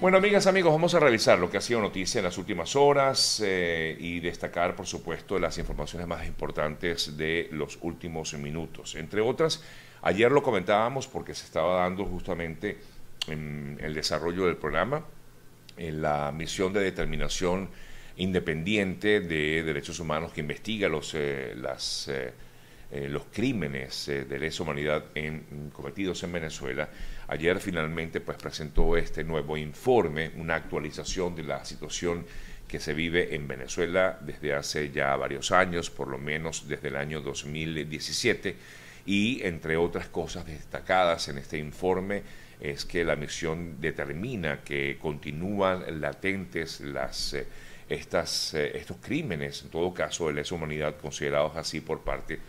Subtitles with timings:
[0.00, 3.42] Bueno, amigas, amigos, vamos a revisar lo que ha sido noticia en las últimas horas
[3.44, 8.94] eh, y destacar, por supuesto, las informaciones más importantes de los últimos minutos.
[8.94, 9.62] Entre otras,
[10.00, 12.78] ayer lo comentábamos porque se estaba dando justamente
[13.26, 15.04] en el desarrollo del programa
[15.76, 17.68] en la misión de determinación
[18.16, 22.32] independiente de derechos humanos que investiga los, eh, las, eh,
[22.92, 26.88] los crímenes de lesa humanidad en, cometidos en Venezuela
[27.30, 32.26] Ayer finalmente pues, presentó este nuevo informe, una actualización de la situación
[32.66, 36.96] que se vive en Venezuela desde hace ya varios años, por lo menos desde el
[36.96, 38.56] año 2017,
[39.06, 42.24] y entre otras cosas destacadas en este informe
[42.60, 47.46] es que la misión determina que continúan latentes las, eh,
[47.88, 52.40] estas, eh, estos crímenes, en todo caso de lesa humanidad, considerados así por parte de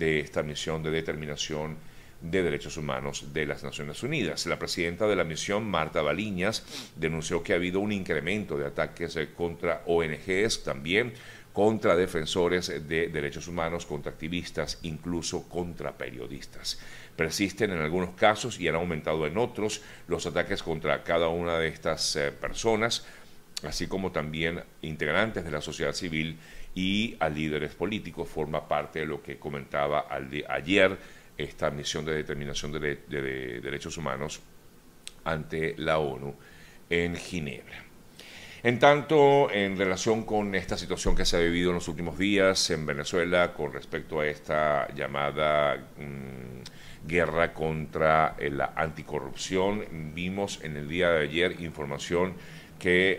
[0.00, 1.76] esta misión de determinación
[2.20, 4.46] de Derechos Humanos de las Naciones Unidas.
[4.46, 6.64] La presidenta de la misión, Marta Baliñas,
[6.96, 11.12] denunció que ha habido un incremento de ataques eh, contra ONGs, también
[11.52, 16.78] contra defensores de derechos humanos, contra activistas, incluso contra periodistas.
[17.16, 21.68] Persisten en algunos casos y han aumentado en otros los ataques contra cada una de
[21.68, 23.06] estas eh, personas,
[23.64, 26.38] así como también integrantes de la sociedad civil
[26.78, 28.28] y a líderes políticos.
[28.28, 30.06] Forma parte de lo que comentaba
[30.48, 30.96] ayer
[31.36, 34.40] esta misión de determinación de, derechos humanos
[35.24, 36.36] ante la ONU
[36.88, 37.84] en Ginebra.
[38.62, 42.70] En tanto, en relación con esta situación que se ha vivido en los últimos días
[42.70, 50.88] en Venezuela con respecto a esta llamada mm, guerra contra la anticorrupción, vimos en el
[50.88, 52.34] día de ayer información
[52.78, 53.18] que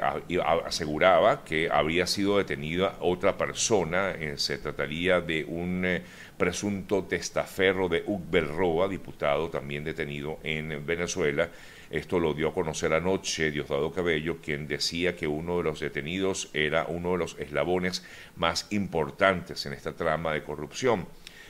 [0.65, 6.01] aseguraba que habría sido detenida otra persona, eh, se trataría de un eh,
[6.37, 11.49] presunto testaferro de Roa, diputado también detenido en Venezuela.
[11.89, 16.49] Esto lo dio a conocer anoche Diosdado Cabello, quien decía que uno de los detenidos
[16.53, 21.07] era uno de los eslabones más importantes en esta trama de corrupción.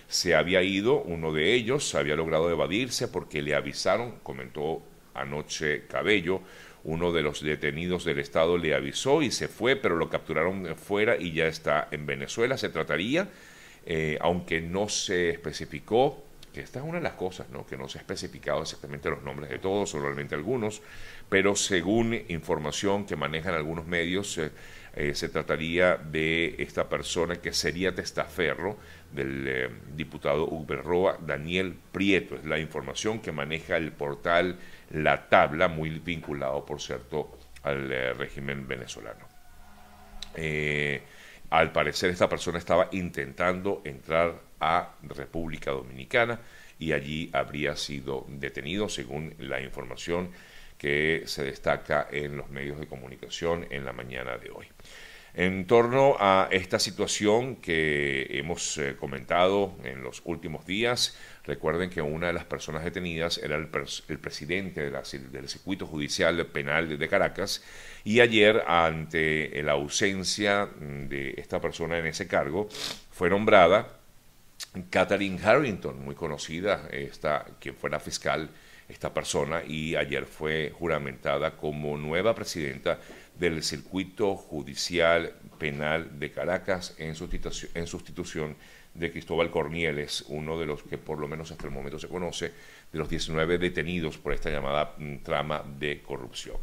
[0.07, 4.81] Se había ido uno de ellos, había logrado evadirse porque le avisaron, comentó
[5.13, 6.41] anoche Cabello,
[6.83, 11.17] uno de los detenidos del Estado le avisó y se fue, pero lo capturaron fuera
[11.17, 12.57] y ya está en Venezuela.
[12.57, 13.29] Se trataría,
[13.85, 16.23] eh, aunque no se especificó,
[16.53, 17.65] que esta es una de las cosas, ¿no?
[17.65, 20.81] que no se ha especificado exactamente los nombres de todos, solamente algunos,
[21.29, 24.51] pero según información que manejan algunos medios, eh,
[24.95, 28.77] eh, se trataría de esta persona que sería testaferro
[29.11, 32.35] del diputado Uberroa, Daniel Prieto.
[32.35, 34.57] Es la información que maneja el portal
[34.91, 39.27] la tabla, muy vinculado, por cierto, al eh, régimen venezolano.
[40.35, 41.01] Eh,
[41.49, 46.39] al parecer esta persona estaba intentando entrar a República Dominicana
[46.77, 50.31] y allí habría sido detenido, según la información
[50.77, 54.67] que se destaca en los medios de comunicación en la mañana de hoy.
[55.33, 62.01] En torno a esta situación que hemos eh, comentado en los últimos días, recuerden que
[62.01, 67.63] una de las personas detenidas era el, presidente del circuito judicial penal de Caracas.
[68.03, 72.67] Y ayer, ante la ausencia de esta persona en ese cargo,
[73.11, 73.99] fue nombrada
[74.89, 78.49] Catherine Harrington, muy conocida, esta, quien fuera fiscal
[78.87, 82.99] esta persona, y ayer fue juramentada como nueva presidenta
[83.39, 88.55] del Circuito Judicial Penal de Caracas en sustitución,
[88.93, 92.51] de Cristóbal Cornieles, uno de los que por lo menos hasta el momento se conoce,
[92.91, 96.57] de los 19 detenidos por esta llamada mm, trama de corrupción.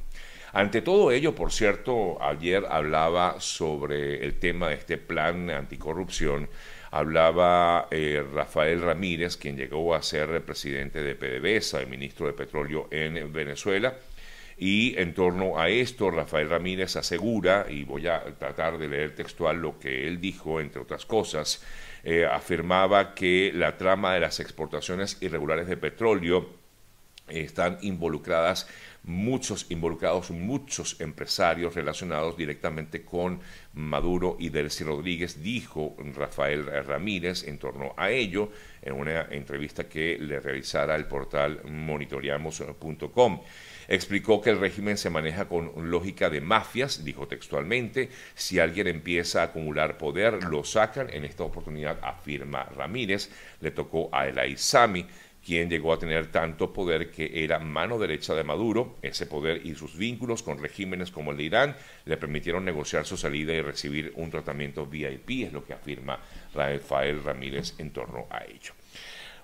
[0.52, 6.48] Ante todo ello, por cierto, ayer hablaba sobre el tema de este plan anticorrupción,
[6.90, 12.88] hablaba eh, Rafael Ramírez, quien llegó a ser presidente de PDVSA, el ministro de Petróleo
[12.90, 13.94] en Venezuela,
[14.56, 19.60] y en torno a esto, Rafael Ramírez asegura, y voy a tratar de leer textual
[19.60, 21.62] lo que él dijo, entre otras cosas,
[22.04, 26.48] eh, afirmaba que la trama de las exportaciones irregulares de petróleo
[27.28, 28.68] están involucradas
[29.06, 33.40] muchos involucrados, muchos empresarios relacionados directamente con
[33.72, 38.50] Maduro y Delcy Rodríguez, dijo Rafael Ramírez en torno a ello
[38.82, 43.40] en una entrevista que le realizara el portal monitoreamos.com.
[43.88, 49.40] Explicó que el régimen se maneja con lógica de mafias, dijo textualmente, si alguien empieza
[49.40, 51.08] a acumular poder, lo sacan.
[51.12, 53.30] En esta oportunidad, afirma Ramírez,
[53.60, 55.06] le tocó a El Aizami,
[55.46, 58.96] quien llegó a tener tanto poder que era mano derecha de Maduro.
[59.00, 63.16] Ese poder y sus vínculos con regímenes como el de Irán le permitieron negociar su
[63.16, 66.18] salida y recibir un tratamiento VIP, es lo que afirma
[66.52, 68.72] Rafael Ramírez en torno a ello.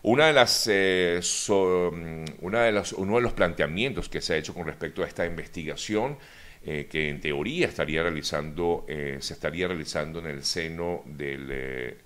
[0.02, 1.20] Una de las, eh,
[1.50, 5.06] mm, una de los, uno de los planteamientos que se ha hecho con respecto a
[5.06, 6.18] esta investigación,
[6.64, 11.96] eh, que en teoría estaría realizando, eh, se estaría realizando en el seno del,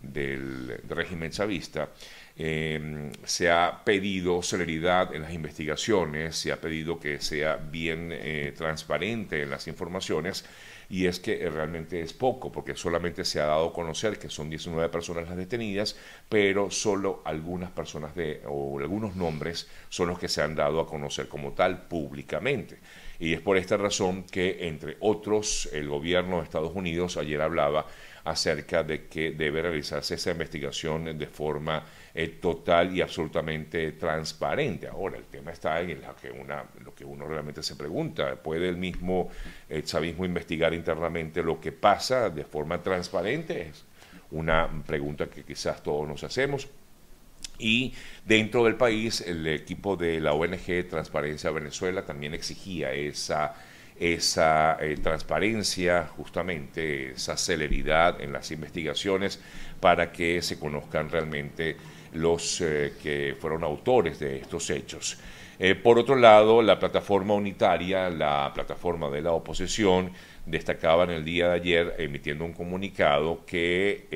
[0.00, 1.90] del régimen chavista,
[2.36, 8.12] se ha pedido celeridad en las investigaciones, se ha pedido que sea bien
[8.56, 10.44] transparente en las informaciones
[10.92, 14.28] y es que eh, realmente es poco, porque solamente se ha dado a conocer que
[14.28, 15.96] son 19 personas las detenidas,
[16.28, 20.86] pero solo algunas personas de, o algunos nombres son los que se han dado a
[20.86, 22.78] conocer como tal públicamente.
[23.18, 27.86] Y es por esta razón que, entre otros, el gobierno de Estados Unidos ayer hablaba
[28.24, 31.84] acerca de que debe realizarse esa investigación de forma
[32.14, 34.86] eh, total y absolutamente transparente.
[34.86, 38.76] Ahora, el tema está en que una, lo que uno realmente se pregunta, ¿puede el
[38.76, 39.30] mismo
[39.68, 43.68] eh, chavismo investigar internamente lo que pasa de forma transparente?
[43.68, 43.84] Es
[44.30, 46.68] una pregunta que quizás todos nos hacemos.
[47.58, 53.54] Y dentro del país, el equipo de la ONG Transparencia Venezuela también exigía esa
[53.98, 59.40] esa eh, transparencia, justamente esa celeridad en las investigaciones
[59.80, 61.76] para que se conozcan realmente
[62.12, 65.18] los eh, que fueron autores de estos hechos.
[65.58, 70.10] Eh, por otro lado, la plataforma unitaria, la plataforma de la oposición,
[70.44, 74.08] destacaba en el día de ayer, emitiendo un comunicado, que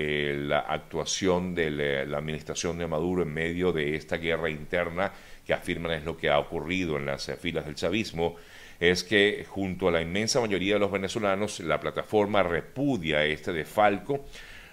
[0.48, 5.12] la actuación de la administración de Maduro en medio de esta guerra interna,
[5.46, 8.34] que afirman es lo que ha ocurrido en las filas del chavismo,
[8.80, 13.64] es que junto a la inmensa mayoría de los venezolanos, la plataforma repudia este de
[13.64, 14.26] Falco,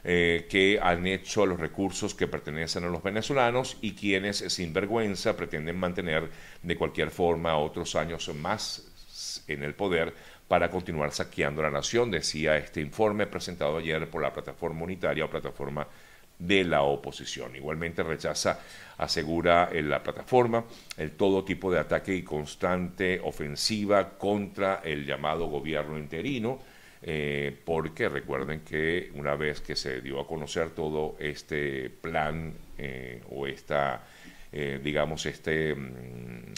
[0.05, 5.37] eh, que han hecho los recursos que pertenecen a los venezolanos y quienes sin vergüenza
[5.37, 6.29] pretenden mantener
[6.61, 10.13] de cualquier forma otros años más en el poder
[10.47, 15.29] para continuar saqueando la nación, decía este informe presentado ayer por la plataforma unitaria o
[15.29, 15.87] plataforma
[16.39, 17.55] de la oposición.
[17.55, 18.59] Igualmente rechaza,
[18.97, 20.65] asegura en la plataforma,
[20.97, 26.59] el todo tipo de ataque y constante ofensiva contra el llamado gobierno interino,
[27.01, 33.21] eh, porque recuerden que una vez que se dio a conocer todo este plan eh,
[33.29, 34.03] o esta,
[34.51, 36.53] eh, digamos, este, mm,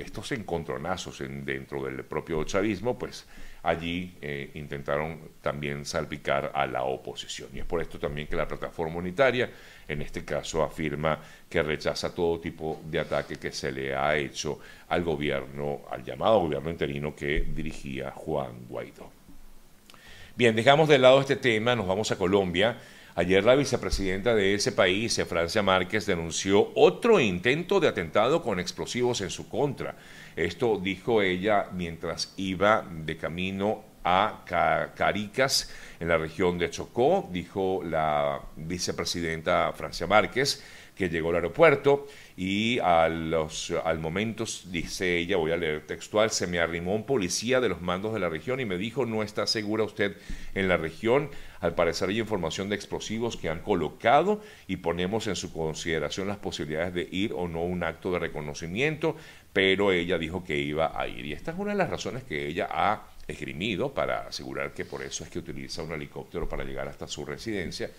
[0.00, 3.26] estos encontronazos dentro del propio chavismo, pues
[3.62, 7.50] allí eh, intentaron también salpicar a la oposición.
[7.54, 9.50] Y es por esto también que la plataforma unitaria,
[9.86, 11.18] en este caso, afirma
[11.48, 14.58] que rechaza todo tipo de ataque que se le ha hecho
[14.88, 19.10] al gobierno, al llamado gobierno interino que dirigía Juan Guaidó.
[20.36, 22.78] Bien, dejamos de lado este tema, nos vamos a Colombia.
[23.16, 29.20] Ayer la vicepresidenta de ese país, Francia Márquez, denunció otro intento de atentado con explosivos
[29.20, 29.96] en su contra.
[30.36, 34.44] Esto dijo ella mientras iba de camino a
[34.96, 40.62] Caricas, en la región de Chocó, dijo la vicepresidenta Francia Márquez,
[41.00, 42.06] que llegó al aeropuerto
[42.36, 47.06] y a los, al momento, dice ella, voy a leer textual, se me arrimó un
[47.06, 50.18] policía de los mandos de la región y me dijo, no está segura usted
[50.54, 51.30] en la región,
[51.60, 56.36] al parecer hay información de explosivos que han colocado y ponemos en su consideración las
[56.36, 59.16] posibilidades de ir o no un acto de reconocimiento,
[59.54, 61.24] pero ella dijo que iba a ir.
[61.24, 65.02] Y esta es una de las razones que ella ha esgrimido para asegurar que por
[65.02, 67.90] eso es que utiliza un helicóptero para llegar hasta su residencia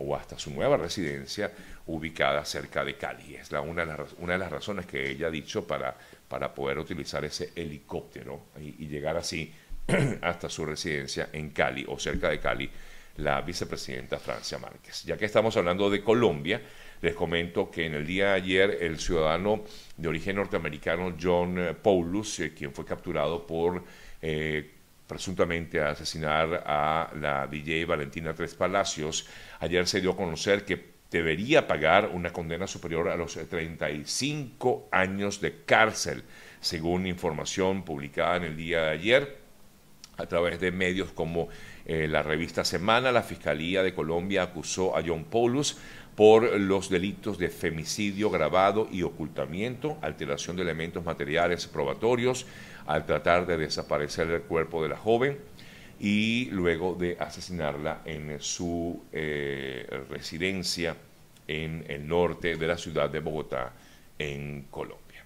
[0.00, 1.52] o hasta su nueva residencia
[1.86, 3.34] ubicada cerca de Cali.
[3.36, 5.96] Es la, una, de las, una de las razones que ella ha dicho para,
[6.28, 9.52] para poder utilizar ese helicóptero y, llegar así
[10.22, 12.70] hasta su residencia en Cali o cerca de Cali,
[13.16, 15.02] la vicepresidenta Francia Márquez.
[15.04, 16.60] Ya que estamos hablando de Colombia,
[17.00, 19.64] les comento que en el día de ayer el ciudadano
[19.96, 23.82] de origen norteamericano John Paulus, eh, quien fue capturado por
[24.22, 24.77] eh,
[25.08, 29.26] presuntamente asesinar a la DJ Valentina Tres Palacios,
[29.58, 35.40] ayer se dio a conocer que debería pagar una condena superior a los 35 años
[35.40, 36.22] de cárcel,
[36.60, 39.38] según información publicada en el día de ayer
[40.18, 41.48] a través de medios como
[41.88, 45.78] eh, la revista Semana, la Fiscalía de Colombia acusó a John Paulus
[46.14, 52.44] por los delitos de femicidio grabado y ocultamiento, alteración de elementos materiales probatorios,
[52.86, 55.38] al tratar de desaparecer el cuerpo de la joven
[55.98, 60.94] y luego de asesinarla en su eh, residencia
[61.46, 63.72] en el norte de la ciudad de Bogotá,
[64.18, 65.24] en Colombia.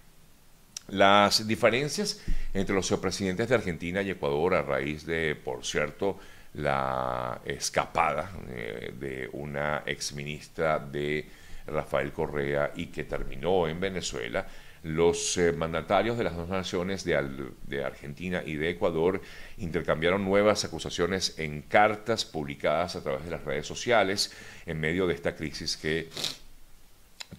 [0.89, 2.23] Las diferencias
[2.55, 6.19] entre los presidentes de Argentina y Ecuador a raíz de, por cierto,
[6.55, 11.27] la escapada eh, de una exministra de
[11.67, 14.47] Rafael Correa y que terminó en Venezuela,
[14.83, 19.23] los eh, mandatarios de las dos naciones de, Argentina y de Ecuador
[19.59, 24.35] intercambiaron nuevas acusaciones en cartas publicadas a través de las redes sociales
[24.67, 26.09] en medio de esta crisis que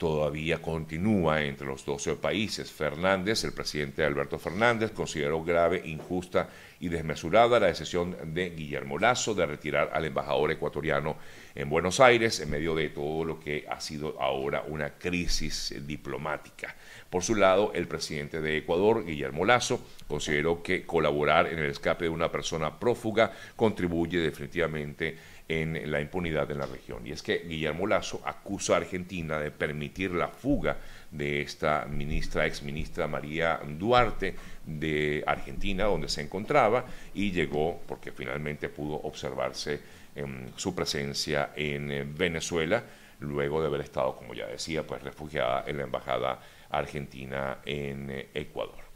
[0.03, 2.69] todavía continúa entre los 12 países.
[2.69, 6.49] Fernández, el presidente Alberto Fernández, consideró grave, injusta
[6.81, 11.15] y desmesurada la decisión de Guillermo Lazo de retirar al embajador ecuatoriano
[11.55, 16.75] en Buenos Aires en medio de todo lo que ha sido ahora una crisis diplomática.
[17.09, 19.79] Por su lado, el presidente de Ecuador, Guillermo Lazo,
[20.09, 26.49] consideró que colaborar en el escape de una persona prófuga contribuye definitivamente en la impunidad
[26.51, 27.05] en la región.
[27.05, 30.77] Y es que Guillermo Lazo acusa a Argentina de permitir la fuga
[31.11, 34.35] de esta ministra, ex ministra María Duarte
[34.65, 39.79] de Argentina, donde se encontraba, y llegó, porque finalmente pudo observarse
[40.15, 42.83] em, su presencia en eh, Venezuela,
[43.19, 48.29] luego de haber estado, como ya decía, pues refugiada en la embajada argentina en eh,
[48.33, 48.92] Ecuador.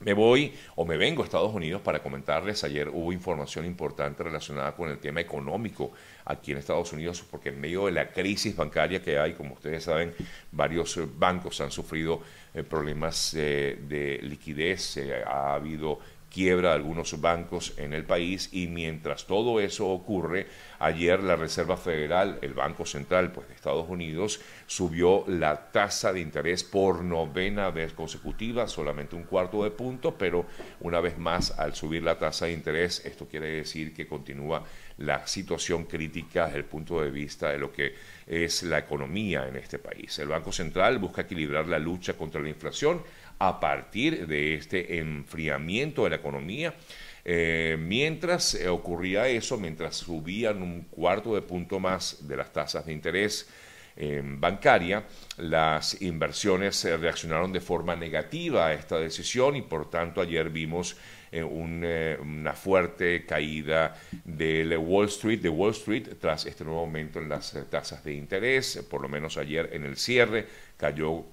[0.00, 4.72] Me voy o me vengo a Estados Unidos para comentarles, ayer hubo información importante relacionada
[4.74, 5.92] con el tema económico
[6.24, 9.84] aquí en Estados Unidos, porque en medio de la crisis bancaria que hay, como ustedes
[9.84, 10.12] saben,
[10.52, 12.20] varios eh, bancos han sufrido
[12.52, 15.98] eh, problemas eh, de liquidez, ha habido
[16.34, 20.48] quiebra de algunos bancos en el país y mientras todo eso ocurre,
[20.80, 26.20] ayer la Reserva Federal, el Banco Central pues, de Estados Unidos, subió la tasa de
[26.20, 30.46] interés por novena vez consecutiva, solamente un cuarto de punto, pero
[30.80, 34.64] una vez más al subir la tasa de interés, esto quiere decir que continúa
[34.98, 37.94] la situación crítica desde el punto de vista de lo que
[38.26, 40.18] es la economía en este país.
[40.18, 43.02] El Banco Central busca equilibrar la lucha contra la inflación,
[43.38, 46.74] a partir de este enfriamiento de la economía.
[47.24, 52.84] Eh, mientras eh, ocurría eso, mientras subían un cuarto de punto más de las tasas
[52.84, 53.48] de interés
[53.96, 55.04] eh, bancaria,
[55.38, 60.96] las inversiones reaccionaron de forma negativa a esta decisión y por tanto ayer vimos
[61.50, 67.58] una fuerte caída de Wall Street, de Wall Street tras este nuevo aumento en las
[67.70, 71.24] tasas de interés, por lo menos ayer en el cierre cayó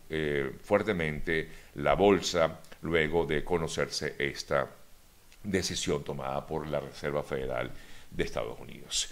[0.63, 4.67] fuertemente la bolsa luego de conocerse esta
[5.43, 7.71] decisión tomada por la Reserva Federal
[8.09, 9.09] de Estados Unidos.